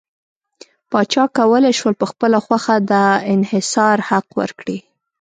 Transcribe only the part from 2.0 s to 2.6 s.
په خپله